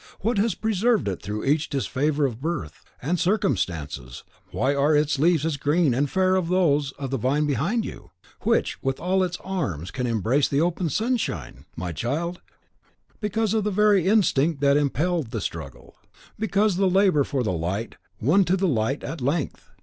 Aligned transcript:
What 0.21 0.39
has 0.39 0.55
preserved 0.55 1.07
it 1.07 1.21
through 1.21 1.43
each 1.45 1.69
disfavour 1.69 2.25
of 2.25 2.41
birth 2.41 2.83
and 3.03 3.19
circumstances, 3.19 4.23
why 4.49 4.73
are 4.73 4.95
its 4.95 5.19
leaves 5.19 5.45
as 5.45 5.57
green 5.57 5.93
and 5.93 6.09
fair 6.09 6.35
as 6.39 6.49
those 6.49 6.91
of 6.93 7.11
the 7.11 7.19
vine 7.19 7.45
behind 7.45 7.85
you, 7.85 8.09
which, 8.39 8.81
with 8.81 8.99
all 8.99 9.21
its 9.23 9.37
arms, 9.43 9.91
can 9.91 10.07
embrace 10.07 10.47
the 10.49 10.59
open 10.59 10.89
sunshine? 10.89 11.65
My 11.75 11.91
child, 11.91 12.41
because 13.19 13.53
of 13.53 13.63
the 13.63 13.69
very 13.69 14.07
instinct 14.07 14.59
that 14.61 14.75
impelled 14.75 15.29
the 15.29 15.39
struggle, 15.39 15.95
because 16.39 16.77
the 16.77 16.89
labour 16.89 17.23
for 17.23 17.43
the 17.43 17.51
light 17.53 17.97
won 18.19 18.43
to 18.45 18.57
the 18.57 18.67
light 18.67 19.03
at 19.03 19.21
length. 19.21 19.69